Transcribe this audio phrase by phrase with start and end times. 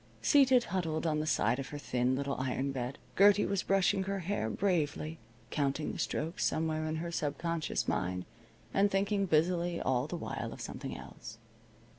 [0.23, 4.21] Seated huddled on the side of her thin little iron bed, Gertie was brushing her
[4.21, 5.19] hair bravely,
[5.51, 8.25] counting the strokes somewhere in her sub conscious mind
[8.73, 11.37] and thinking busily all the while of something else.